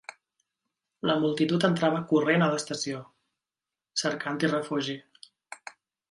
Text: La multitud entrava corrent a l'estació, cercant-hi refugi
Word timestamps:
La 1.09 1.17
multitud 1.25 1.65
entrava 1.67 1.99
corrent 2.13 2.45
a 2.45 2.49
l'estació, 2.53 3.01
cercant-hi 4.05 4.51
refugi 4.55 4.97